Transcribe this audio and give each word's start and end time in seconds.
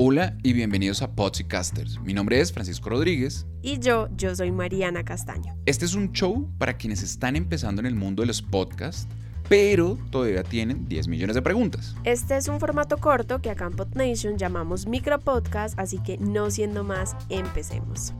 Hola 0.00 0.36
y 0.44 0.52
bienvenidos 0.52 1.02
a 1.02 1.10
Podcasters. 1.10 2.00
Mi 2.02 2.14
nombre 2.14 2.38
es 2.38 2.52
Francisco 2.52 2.88
Rodríguez. 2.88 3.48
Y 3.62 3.80
yo, 3.80 4.08
yo 4.16 4.32
soy 4.36 4.52
Mariana 4.52 5.04
Castaño. 5.04 5.56
Este 5.66 5.86
es 5.86 5.94
un 5.94 6.12
show 6.12 6.48
para 6.56 6.76
quienes 6.76 7.02
están 7.02 7.34
empezando 7.34 7.80
en 7.80 7.86
el 7.86 7.96
mundo 7.96 8.22
de 8.22 8.28
los 8.28 8.40
podcasts, 8.40 9.08
pero 9.48 9.98
todavía 10.10 10.44
tienen 10.44 10.86
10 10.86 11.08
millones 11.08 11.34
de 11.34 11.42
preguntas. 11.42 11.96
Este 12.04 12.36
es 12.36 12.46
un 12.46 12.60
formato 12.60 12.98
corto 12.98 13.42
que 13.42 13.50
acá 13.50 13.66
en 13.66 13.72
PodNation 13.72 14.38
llamamos 14.38 14.86
micropodcast, 14.86 15.76
así 15.80 15.98
que 15.98 16.16
no 16.18 16.48
siendo 16.52 16.84
más, 16.84 17.16
empecemos. 17.28 18.14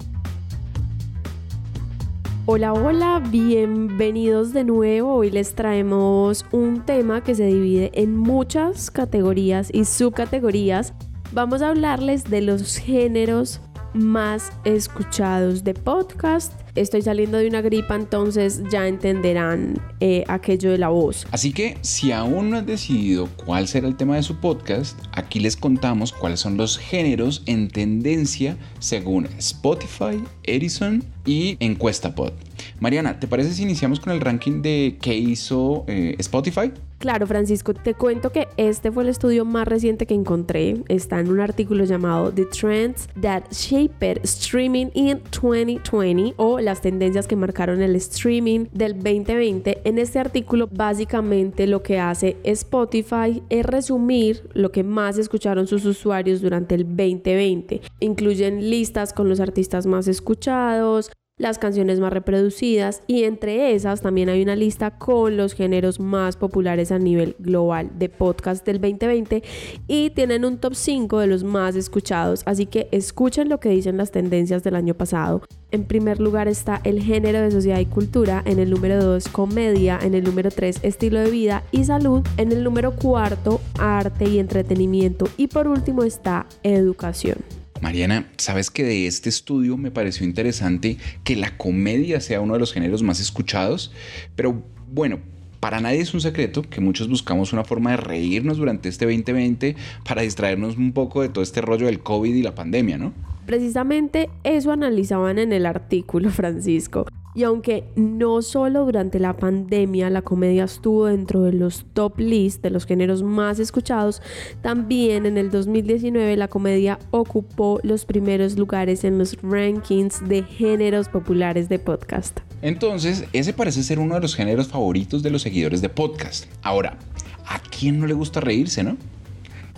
Hola, 2.46 2.72
hola, 2.72 3.22
bienvenidos 3.30 4.52
de 4.52 4.64
nuevo. 4.64 5.14
Hoy 5.14 5.30
les 5.30 5.54
traemos 5.54 6.44
un 6.50 6.84
tema 6.84 7.22
que 7.22 7.36
se 7.36 7.46
divide 7.46 7.92
en 7.94 8.16
muchas 8.16 8.90
categorías 8.90 9.68
y 9.72 9.84
subcategorías 9.84 10.92
vamos 11.32 11.62
a 11.62 11.68
hablarles 11.68 12.24
de 12.24 12.40
los 12.42 12.76
géneros 12.76 13.60
más 13.94 14.52
escuchados 14.64 15.64
de 15.64 15.74
podcast. 15.74 16.52
Estoy 16.74 17.02
saliendo 17.02 17.38
de 17.38 17.48
una 17.48 17.60
gripa, 17.60 17.96
entonces 17.96 18.62
ya 18.70 18.86
entenderán 18.86 19.80
eh, 20.00 20.24
aquello 20.28 20.70
de 20.70 20.78
la 20.78 20.88
voz. 20.88 21.26
Así 21.32 21.52
que 21.52 21.78
si 21.80 22.12
aún 22.12 22.50
no 22.50 22.58
han 22.58 22.66
decidido 22.66 23.28
cuál 23.44 23.66
será 23.66 23.88
el 23.88 23.96
tema 23.96 24.16
de 24.16 24.22
su 24.22 24.36
podcast, 24.36 24.98
aquí 25.12 25.40
les 25.40 25.56
contamos 25.56 26.12
cuáles 26.12 26.40
son 26.40 26.56
los 26.56 26.78
géneros 26.78 27.42
en 27.46 27.68
tendencia 27.68 28.56
según 28.78 29.26
Spotify, 29.38 30.22
Edison 30.44 31.02
y 31.26 31.56
Encuesta 31.60 32.14
Pod. 32.14 32.32
Mariana, 32.78 33.18
¿te 33.18 33.26
parece 33.26 33.52
si 33.52 33.62
iniciamos 33.62 33.98
con 33.98 34.12
el 34.12 34.20
ranking 34.20 34.62
de 34.62 34.98
qué 35.00 35.16
hizo 35.16 35.84
eh, 35.88 36.14
Spotify? 36.18 36.72
Claro, 36.98 37.28
Francisco, 37.28 37.74
te 37.74 37.94
cuento 37.94 38.30
que 38.30 38.48
este 38.56 38.90
fue 38.90 39.04
el 39.04 39.08
estudio 39.08 39.44
más 39.44 39.68
reciente 39.68 40.04
que 40.04 40.14
encontré. 40.14 40.82
Está 40.88 41.20
en 41.20 41.30
un 41.30 41.38
artículo 41.38 41.84
llamado 41.84 42.32
The 42.32 42.46
Trends 42.46 43.08
That 43.22 43.44
Shaped 43.52 44.24
Streaming 44.24 44.88
in 44.94 45.20
2020 45.30 46.34
o 46.38 46.58
las 46.58 46.80
tendencias 46.80 47.28
que 47.28 47.36
marcaron 47.36 47.82
el 47.82 47.94
streaming 47.94 48.66
del 48.72 48.94
2020. 48.94 49.82
En 49.84 49.98
este 49.98 50.18
artículo, 50.18 50.68
básicamente 50.72 51.68
lo 51.68 51.84
que 51.84 52.00
hace 52.00 52.36
Spotify 52.42 53.44
es 53.48 53.64
resumir 53.64 54.48
lo 54.54 54.72
que 54.72 54.82
más 54.82 55.18
escucharon 55.18 55.68
sus 55.68 55.84
usuarios 55.84 56.40
durante 56.40 56.74
el 56.74 56.84
2020. 56.84 57.80
Incluyen 58.00 58.70
listas 58.70 59.12
con 59.12 59.28
los 59.28 59.38
artistas 59.38 59.86
más 59.86 60.08
escuchados, 60.08 61.12
las 61.38 61.58
canciones 61.58 62.00
más 62.00 62.12
reproducidas 62.12 63.02
y 63.06 63.24
entre 63.24 63.74
esas 63.74 64.02
también 64.02 64.28
hay 64.28 64.42
una 64.42 64.56
lista 64.56 64.90
con 64.98 65.36
los 65.36 65.54
géneros 65.54 66.00
más 66.00 66.36
populares 66.36 66.92
a 66.92 66.98
nivel 66.98 67.36
global 67.38 67.90
de 67.98 68.08
podcast 68.08 68.66
del 68.66 68.80
2020 68.80 69.42
y 69.86 70.10
tienen 70.10 70.44
un 70.44 70.58
top 70.58 70.74
5 70.74 71.20
de 71.20 71.26
los 71.28 71.44
más 71.44 71.76
escuchados, 71.76 72.42
así 72.44 72.66
que 72.66 72.88
escuchen 72.90 73.48
lo 73.48 73.60
que 73.60 73.70
dicen 73.70 73.96
las 73.96 74.10
tendencias 74.10 74.62
del 74.62 74.74
año 74.74 74.94
pasado. 74.94 75.42
En 75.70 75.84
primer 75.84 76.18
lugar 76.18 76.48
está 76.48 76.80
el 76.84 77.02
género 77.02 77.40
de 77.40 77.50
sociedad 77.50 77.78
y 77.78 77.86
cultura, 77.86 78.42
en 78.46 78.58
el 78.58 78.70
número 78.70 79.02
2 79.02 79.28
comedia, 79.28 79.98
en 80.02 80.14
el 80.14 80.24
número 80.24 80.50
3 80.50 80.80
estilo 80.82 81.20
de 81.20 81.30
vida 81.30 81.62
y 81.72 81.84
salud, 81.84 82.26
en 82.36 82.52
el 82.52 82.64
número 82.64 82.92
4 82.92 83.60
arte 83.78 84.28
y 84.28 84.38
entretenimiento 84.38 85.26
y 85.36 85.48
por 85.48 85.68
último 85.68 86.02
está 86.02 86.46
educación. 86.62 87.57
Mariana, 87.80 88.28
sabes 88.36 88.70
que 88.70 88.84
de 88.84 89.06
este 89.06 89.28
estudio 89.28 89.76
me 89.76 89.90
pareció 89.90 90.26
interesante 90.26 90.96
que 91.24 91.36
la 91.36 91.56
comedia 91.56 92.20
sea 92.20 92.40
uno 92.40 92.54
de 92.54 92.60
los 92.60 92.72
géneros 92.72 93.02
más 93.02 93.20
escuchados, 93.20 93.92
pero 94.36 94.62
bueno, 94.90 95.20
para 95.60 95.80
nadie 95.80 96.00
es 96.00 96.14
un 96.14 96.20
secreto 96.20 96.62
que 96.62 96.80
muchos 96.80 97.08
buscamos 97.08 97.52
una 97.52 97.64
forma 97.64 97.90
de 97.90 97.96
reírnos 97.96 98.58
durante 98.58 98.88
este 98.88 99.06
2020 99.06 99.76
para 100.06 100.22
distraernos 100.22 100.76
un 100.76 100.92
poco 100.92 101.22
de 101.22 101.28
todo 101.28 101.42
este 101.42 101.60
rollo 101.60 101.86
del 101.86 102.00
COVID 102.00 102.34
y 102.34 102.42
la 102.42 102.54
pandemia, 102.54 102.98
¿no? 102.98 103.12
Precisamente 103.46 104.28
eso 104.44 104.72
analizaban 104.72 105.38
en 105.38 105.52
el 105.52 105.66
artículo, 105.66 106.30
Francisco. 106.30 107.06
Y 107.38 107.44
aunque 107.44 107.84
no 107.94 108.42
solo 108.42 108.84
durante 108.84 109.20
la 109.20 109.36
pandemia 109.36 110.10
la 110.10 110.22
comedia 110.22 110.64
estuvo 110.64 111.06
dentro 111.06 111.42
de 111.42 111.52
los 111.52 111.86
top 111.92 112.18
list 112.18 112.64
de 112.64 112.70
los 112.70 112.84
géneros 112.84 113.22
más 113.22 113.60
escuchados, 113.60 114.20
también 114.60 115.24
en 115.24 115.38
el 115.38 115.48
2019 115.52 116.36
la 116.36 116.48
comedia 116.48 116.98
ocupó 117.12 117.78
los 117.84 118.06
primeros 118.06 118.58
lugares 118.58 119.04
en 119.04 119.18
los 119.18 119.40
rankings 119.40 120.28
de 120.28 120.42
géneros 120.42 121.08
populares 121.08 121.68
de 121.68 121.78
podcast. 121.78 122.40
Entonces, 122.60 123.24
ese 123.32 123.52
parece 123.52 123.84
ser 123.84 124.00
uno 124.00 124.16
de 124.16 124.20
los 124.20 124.34
géneros 124.34 124.66
favoritos 124.66 125.22
de 125.22 125.30
los 125.30 125.42
seguidores 125.42 125.80
de 125.80 125.90
podcast. 125.90 126.46
Ahora, 126.62 126.98
¿a 127.46 127.60
quién 127.60 128.00
no 128.00 128.08
le 128.08 128.14
gusta 128.14 128.40
reírse, 128.40 128.82
no? 128.82 128.96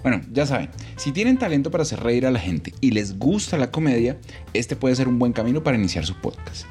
Bueno, 0.02 0.22
ya 0.32 0.46
saben, 0.46 0.70
si 0.96 1.12
tienen 1.12 1.36
talento 1.36 1.70
para 1.70 1.82
hacer 1.82 2.00
reír 2.00 2.24
a 2.24 2.30
la 2.30 2.38
gente 2.38 2.72
y 2.80 2.92
les 2.92 3.18
gusta 3.18 3.58
la 3.58 3.70
comedia, 3.70 4.16
este 4.54 4.76
puede 4.76 4.96
ser 4.96 5.08
un 5.08 5.18
buen 5.18 5.34
camino 5.34 5.62
para 5.62 5.76
iniciar 5.76 6.06
su 6.06 6.14
podcast. 6.14 6.64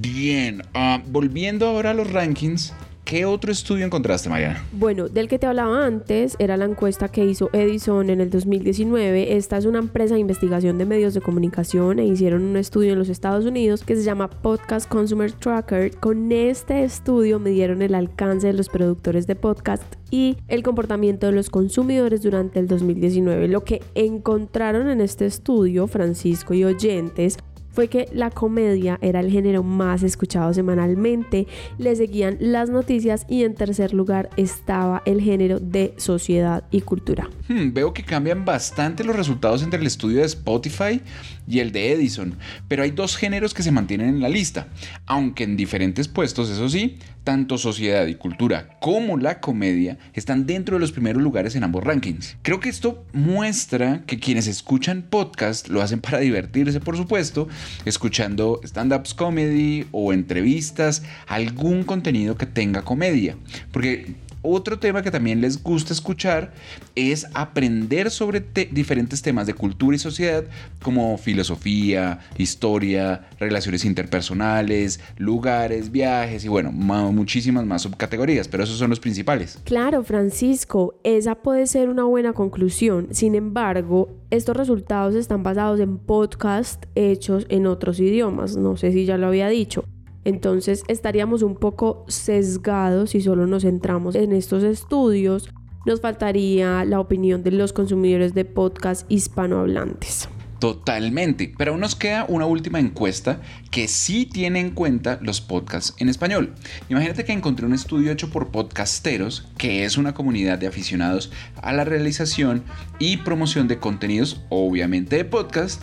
Bien, 0.00 0.62
ah, 0.74 1.02
volviendo 1.06 1.66
ahora 1.66 1.90
a 1.90 1.94
los 1.94 2.12
rankings, 2.12 2.72
¿Qué 3.04 3.26
otro 3.26 3.52
estudio 3.52 3.84
encontraste, 3.84 4.30
Mariana? 4.30 4.64
Bueno, 4.72 5.08
del 5.08 5.28
que 5.28 5.38
te 5.38 5.46
hablaba 5.46 5.84
antes 5.84 6.36
era 6.38 6.56
la 6.56 6.64
encuesta 6.64 7.08
que 7.08 7.24
hizo 7.24 7.50
Edison 7.52 8.08
en 8.08 8.22
el 8.22 8.30
2019. 8.30 9.36
Esta 9.36 9.58
es 9.58 9.66
una 9.66 9.80
empresa 9.80 10.14
de 10.14 10.20
investigación 10.20 10.78
de 10.78 10.86
medios 10.86 11.12
de 11.12 11.20
comunicación 11.20 11.98
e 11.98 12.06
hicieron 12.06 12.42
un 12.42 12.56
estudio 12.56 12.92
en 12.92 12.98
los 12.98 13.10
Estados 13.10 13.44
Unidos 13.44 13.82
que 13.82 13.96
se 13.96 14.02
llama 14.02 14.30
Podcast 14.30 14.88
Consumer 14.88 15.30
Tracker. 15.32 15.94
Con 15.96 16.32
este 16.32 16.84
estudio 16.84 17.38
midieron 17.38 17.82
el 17.82 17.94
alcance 17.94 18.46
de 18.46 18.52
los 18.54 18.68
productores 18.68 19.26
de 19.26 19.34
podcast 19.34 19.82
y 20.10 20.38
el 20.48 20.62
comportamiento 20.62 21.26
de 21.26 21.32
los 21.32 21.50
consumidores 21.50 22.22
durante 22.22 22.60
el 22.60 22.68
2019. 22.68 23.48
Lo 23.48 23.62
que 23.64 23.82
encontraron 23.94 24.88
en 24.88 25.02
este 25.02 25.26
estudio, 25.26 25.86
Francisco 25.86 26.54
y 26.54 26.64
oyentes, 26.64 27.36
fue 27.72 27.88
que 27.88 28.08
la 28.12 28.30
comedia 28.30 28.98
era 29.02 29.20
el 29.20 29.30
género 29.30 29.62
más 29.62 30.02
escuchado 30.02 30.52
semanalmente, 30.54 31.46
le 31.78 31.96
seguían 31.96 32.36
las 32.40 32.70
noticias 32.70 33.26
y 33.28 33.44
en 33.44 33.54
tercer 33.54 33.94
lugar 33.94 34.30
estaba 34.36 35.02
el 35.06 35.20
género 35.20 35.58
de 35.58 35.94
sociedad 35.96 36.64
y 36.70 36.82
cultura. 36.82 37.28
Hmm, 37.48 37.72
veo 37.72 37.92
que 37.92 38.04
cambian 38.04 38.44
bastante 38.44 39.04
los 39.04 39.16
resultados 39.16 39.62
entre 39.62 39.80
el 39.80 39.86
estudio 39.86 40.20
de 40.20 40.26
Spotify 40.26 41.00
y 41.46 41.58
el 41.58 41.72
de 41.72 41.92
Edison, 41.92 42.36
pero 42.68 42.82
hay 42.82 42.90
dos 42.92 43.16
géneros 43.16 43.54
que 43.54 43.62
se 43.62 43.72
mantienen 43.72 44.08
en 44.08 44.20
la 44.20 44.28
lista, 44.28 44.68
aunque 45.06 45.44
en 45.44 45.56
diferentes 45.56 46.08
puestos, 46.08 46.50
eso 46.50 46.68
sí, 46.68 46.98
tanto 47.24 47.58
sociedad 47.58 48.06
y 48.06 48.14
cultura 48.14 48.78
como 48.80 49.16
la 49.16 49.40
comedia 49.40 49.98
están 50.12 50.46
dentro 50.46 50.76
de 50.76 50.80
los 50.80 50.92
primeros 50.92 51.22
lugares 51.22 51.54
en 51.54 51.64
ambos 51.64 51.84
rankings. 51.84 52.36
Creo 52.42 52.60
que 52.60 52.68
esto 52.68 53.04
muestra 53.12 54.04
que 54.06 54.18
quienes 54.18 54.46
escuchan 54.46 55.02
podcast 55.08 55.68
lo 55.68 55.82
hacen 55.82 56.00
para 56.00 56.18
divertirse, 56.18 56.80
por 56.80 56.96
supuesto, 56.96 57.48
escuchando 57.84 58.60
stand-ups 58.64 59.14
comedy 59.14 59.86
o 59.92 60.12
entrevistas, 60.12 61.02
algún 61.26 61.84
contenido 61.84 62.36
que 62.36 62.46
tenga 62.46 62.82
comedia. 62.82 63.36
Porque 63.70 64.14
otro 64.42 64.78
tema 64.78 65.02
que 65.02 65.10
también 65.10 65.40
les 65.40 65.62
gusta 65.62 65.92
escuchar 65.92 66.52
es 66.94 67.26
aprender 67.34 68.10
sobre 68.10 68.40
diferentes 68.40 69.22
temas 69.22 69.46
de 69.46 69.54
cultura 69.54 69.96
y 69.96 69.98
sociedad 69.98 70.44
como 70.82 71.16
filosofía, 71.16 72.20
historia, 72.36 73.28
relaciones 73.38 73.84
interpersonales, 73.84 75.00
lugares, 75.16 75.90
viajes 75.90 76.44
y 76.44 76.48
bueno, 76.48 76.72
muchísimas 76.72 77.64
más 77.64 77.82
subcategorías, 77.82 78.48
pero 78.48 78.64
esos 78.64 78.78
son 78.78 78.90
los 78.90 79.00
principales. 79.00 79.58
Claro, 79.64 80.02
Francisco, 80.02 80.94
esa 81.04 81.36
puede 81.36 81.66
ser 81.66 81.88
una 81.88 82.04
buena 82.04 82.32
conclusión. 82.32 83.08
Sin 83.12 83.34
embargo, 83.34 84.10
estos 84.30 84.56
resultados 84.56 85.14
están 85.14 85.42
basados 85.42 85.80
en 85.80 85.98
podcasts 85.98 86.88
hechos 86.94 87.46
en 87.48 87.66
otros 87.66 88.00
idiomas, 88.00 88.56
no 88.56 88.76
sé 88.76 88.92
si 88.92 89.04
ya 89.04 89.18
lo 89.18 89.28
había 89.28 89.48
dicho. 89.48 89.84
Entonces 90.24 90.84
estaríamos 90.88 91.42
un 91.42 91.56
poco 91.56 92.04
sesgados 92.08 93.10
si 93.10 93.20
solo 93.20 93.46
nos 93.46 93.62
centramos 93.62 94.14
en 94.14 94.32
estos 94.32 94.62
estudios. 94.62 95.50
Nos 95.84 96.00
faltaría 96.00 96.84
la 96.84 97.00
opinión 97.00 97.42
de 97.42 97.50
los 97.50 97.72
consumidores 97.72 98.34
de 98.34 98.44
podcast 98.44 99.10
hispanohablantes. 99.10 100.28
Totalmente, 100.62 101.52
pero 101.58 101.72
aún 101.72 101.80
nos 101.80 101.96
queda 101.96 102.24
una 102.28 102.46
última 102.46 102.78
encuesta 102.78 103.40
que 103.72 103.88
sí 103.88 104.26
tiene 104.26 104.60
en 104.60 104.70
cuenta 104.70 105.18
los 105.20 105.40
podcasts 105.40 105.92
en 105.98 106.08
español. 106.08 106.54
Imagínate 106.88 107.24
que 107.24 107.32
encontré 107.32 107.66
un 107.66 107.74
estudio 107.74 108.12
hecho 108.12 108.30
por 108.30 108.52
Podcasteros, 108.52 109.48
que 109.58 109.84
es 109.84 109.98
una 109.98 110.14
comunidad 110.14 110.58
de 110.58 110.68
aficionados 110.68 111.32
a 111.60 111.72
la 111.72 111.82
realización 111.82 112.62
y 113.00 113.16
promoción 113.16 113.66
de 113.66 113.80
contenidos, 113.80 114.40
obviamente 114.50 115.16
de 115.16 115.24
podcast, 115.24 115.82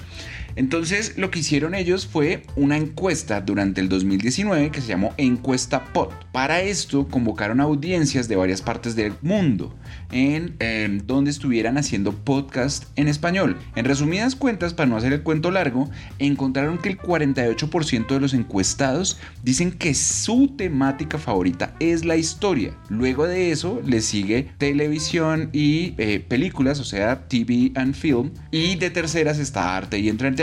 Entonces 0.56 1.18
lo 1.18 1.32
que 1.32 1.40
hicieron 1.40 1.76
ellos 1.76 2.08
fue 2.08 2.44
una 2.56 2.78
encuesta 2.78 3.42
durante 3.42 3.82
el 3.82 3.90
2019 3.90 4.72
que 4.72 4.82
se 4.82 4.88
llamó 4.88 5.14
Encuesta 5.18 5.86
POT. 5.94 6.14
Para 6.32 6.62
esto 6.62 7.08
convocaron 7.08 7.60
audiencias 7.60 8.28
de 8.28 8.36
varias 8.36 8.62
partes 8.62 8.96
del 8.96 9.14
mundo 9.22 9.76
en, 10.12 10.58
donde 11.06 11.32
estuvieran 11.32 11.78
haciendo 11.78 12.14
podcast 12.14 12.86
en 12.96 13.08
español. 13.08 13.58
En 13.76 13.86
resumidas 13.86 14.36
cuentas, 14.36 14.74
para 14.74 14.90
no 14.90 14.98
hacer 14.98 15.14
el 15.14 15.24
cuento 15.24 15.52
largo, 15.52 15.90
encontraron 16.18 16.78
que 16.78 16.90
el 16.90 16.98
48% 16.98 18.08
de 18.08 18.20
los 18.20 18.34
encuestados 18.34 19.20
dicen 19.44 19.72
que 19.72 19.94
su 19.94 20.54
temática 20.56 21.18
favorita 21.18 21.76
es 21.80 22.06
la 22.06 22.18
historia. 22.18 22.74
Luego 22.90 23.28
de 23.28 23.52
eso 23.52 23.82
le 23.86 24.02
sigue 24.02 24.50
televisión 24.58 25.50
y 25.54 25.94
eh, 25.98 26.24
películas, 26.26 26.80
o 26.80 26.86
sea, 26.86 27.28
TV 27.28 27.72
and 27.76 27.94
film. 27.94 28.32
Y 28.52 28.76
de 28.76 28.90
terceras 28.90 29.40
está 29.40 29.76
arte 29.76 30.00
y 30.00 30.10
entretenimiento. 30.10 30.39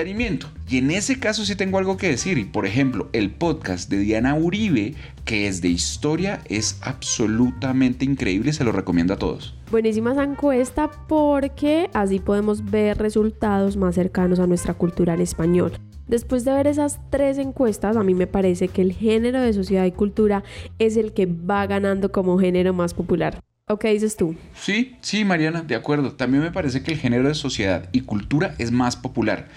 Y 0.69 0.79
en 0.79 0.91
ese 0.91 1.19
caso 1.19 1.45
sí 1.45 1.57
tengo 1.57 1.79
algo 1.79 1.97
que 1.97 2.09
decir. 2.09 2.39
Y 2.39 2.45
por 2.45 2.67
ejemplo, 2.67 3.09
el 3.13 3.31
podcast 3.31 3.89
de 3.89 3.99
Diana 3.99 4.35
Uribe, 4.35 4.95
que 5.25 5.47
es 5.47 5.63
de 5.63 5.69
historia, 5.69 6.41
es 6.49 6.79
absolutamente 6.83 8.05
increíble. 8.05 8.53
Se 8.53 8.65
lo 8.65 8.73
recomiendo 8.73 9.15
a 9.15 9.19
todos. 9.19 9.57
Buenísima 9.71 10.13
esa 10.13 10.25
encuesta 10.25 10.91
porque 11.09 11.89
así 11.95 12.19
podemos 12.19 12.71
ver 12.71 12.99
resultados 12.99 13.77
más 13.77 13.95
cercanos 13.95 14.39
a 14.39 14.47
nuestra 14.47 14.75
cultura 14.75 15.15
en 15.15 15.21
español. 15.21 15.73
Después 16.09 16.45
de 16.45 16.53
ver 16.53 16.67
esas 16.69 17.01
tres 17.11 17.39
encuestas, 17.39 17.97
a 17.97 18.05
mí 18.05 18.15
me 18.15 18.29
parece 18.29 18.69
que 18.69 18.83
el 18.83 18.93
género 18.93 19.41
de 19.41 19.53
sociedad 19.53 19.85
y 19.87 19.93
cultura 19.93 20.45
es 20.79 20.97
el 20.97 21.13
que 21.13 21.27
va 21.27 21.67
ganando 21.67 22.13
como 22.13 22.39
género 22.39 22.73
más 22.73 22.95
popular. 22.95 23.41
¿O 23.69 23.81
qué 23.81 23.89
dices 23.89 24.17
tú? 24.17 24.37
Sí, 24.55 24.95
sí, 25.01 25.25
Mariana, 25.25 25.63
de 25.63 25.75
acuerdo. 25.75 26.13
También 26.13 26.45
me 26.45 26.53
parece 26.53 26.85
que 26.85 26.93
el 26.93 27.01
género 27.01 27.27
de 27.27 27.35
sociedad 27.35 27.89
y 27.91 28.03
cultura 28.03 28.55
es 28.59 28.71
más 28.71 28.95
popular. 28.95 29.49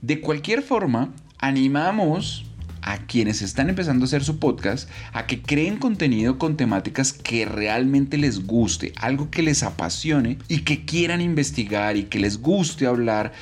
De 0.00 0.22
cualquier 0.22 0.62
forma, 0.62 1.12
animamos 1.36 2.46
a 2.80 3.04
quienes 3.04 3.42
están 3.42 3.68
empezando 3.68 4.04
a 4.04 4.06
hacer 4.06 4.24
su 4.24 4.38
podcast 4.38 4.88
a 5.12 5.26
que 5.26 5.42
creen 5.42 5.76
contenido 5.76 6.38
con 6.38 6.56
temáticas 6.56 7.12
que 7.12 7.44
realmente 7.44 8.16
les 8.16 8.46
guste, 8.46 8.94
algo 8.96 9.30
que 9.30 9.42
les 9.42 9.62
apasione 9.62 10.38
y 10.48 10.60
que 10.60 10.86
quieran 10.86 11.20
investigar 11.20 11.98
y 11.98 12.04
que 12.04 12.20
les 12.20 12.40
guste 12.40 12.86
hablar 12.86 13.32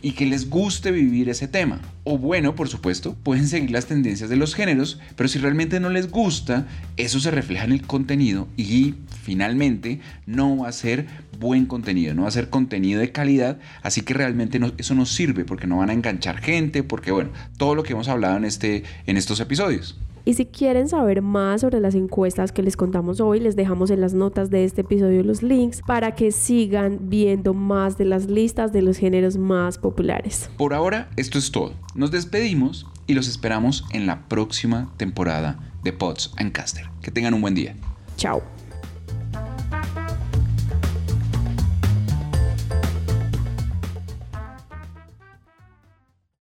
y 0.00 0.12
que 0.12 0.26
les 0.26 0.48
guste 0.48 0.92
vivir 0.92 1.28
ese 1.28 1.48
tema. 1.48 1.80
O 2.04 2.18
bueno, 2.18 2.56
por 2.56 2.68
supuesto, 2.68 3.14
pueden 3.22 3.46
seguir 3.46 3.70
las 3.70 3.86
tendencias 3.86 4.28
de 4.28 4.34
los 4.34 4.56
géneros, 4.56 4.98
pero 5.14 5.28
si 5.28 5.38
realmente 5.38 5.78
no 5.78 5.88
les 5.88 6.10
gusta, 6.10 6.66
eso 6.96 7.20
se 7.20 7.30
refleja 7.30 7.64
en 7.64 7.72
el 7.72 7.82
contenido 7.82 8.48
y 8.56 8.94
finalmente 9.22 10.00
no 10.26 10.56
va 10.56 10.68
a 10.68 10.72
ser 10.72 11.06
buen 11.38 11.66
contenido, 11.66 12.12
no 12.14 12.22
va 12.22 12.28
a 12.28 12.32
ser 12.32 12.50
contenido 12.50 13.00
de 13.00 13.12
calidad, 13.12 13.58
así 13.82 14.00
que 14.00 14.14
realmente 14.14 14.60
eso 14.78 14.94
no 14.96 15.06
sirve 15.06 15.44
porque 15.44 15.68
no 15.68 15.76
van 15.76 15.90
a 15.90 15.92
enganchar 15.92 16.40
gente, 16.40 16.82
porque 16.82 17.12
bueno, 17.12 17.30
todo 17.56 17.76
lo 17.76 17.84
que 17.84 17.92
hemos 17.92 18.08
hablado 18.08 18.36
en, 18.36 18.46
este, 18.46 18.82
en 19.06 19.16
estos 19.16 19.38
episodios. 19.38 19.96
Y 20.24 20.34
si 20.34 20.46
quieren 20.46 20.88
saber 20.88 21.20
más 21.20 21.62
sobre 21.62 21.80
las 21.80 21.94
encuestas 21.94 22.52
que 22.52 22.62
les 22.62 22.76
contamos 22.76 23.20
hoy, 23.20 23.40
les 23.40 23.56
dejamos 23.56 23.90
en 23.90 24.00
las 24.00 24.14
notas 24.14 24.50
de 24.50 24.64
este 24.64 24.82
episodio 24.82 25.22
los 25.24 25.42
links 25.42 25.82
para 25.86 26.14
que 26.14 26.30
sigan 26.30 27.10
viendo 27.10 27.54
más 27.54 27.98
de 27.98 28.04
las 28.04 28.26
listas 28.26 28.72
de 28.72 28.82
los 28.82 28.98
géneros 28.98 29.36
más 29.36 29.78
populares. 29.78 30.48
Por 30.56 30.74
ahora, 30.74 31.10
esto 31.16 31.38
es 31.38 31.50
todo. 31.50 31.72
Nos 31.94 32.10
despedimos 32.10 32.86
y 33.06 33.14
los 33.14 33.28
esperamos 33.28 33.84
en 33.92 34.06
la 34.06 34.28
próxima 34.28 34.92
temporada 34.96 35.58
de 35.82 35.92
Pods 35.92 36.32
and 36.36 36.52
Caster. 36.52 36.88
Que 37.02 37.10
tengan 37.10 37.34
un 37.34 37.40
buen 37.40 37.54
día. 37.54 37.74
Chao. 38.16 38.42